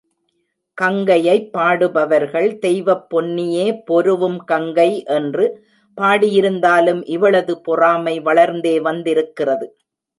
கங்கையைப் 0.77 1.51
பாடுபவர்கள் 1.53 2.57
தெய்வப் 2.57 3.05
பொன்னியே 3.09 3.67
பொருவும் 3.83 4.39
கங்கை 4.45 4.89
என்று 5.17 5.45
பாடியிருந்தாலும், 5.97 7.03
இவளது 7.07 7.61
பொறாமை 7.61 8.19
வளர்ந்தே 8.19 8.79
வந்திருக்கிறது. 8.79 9.67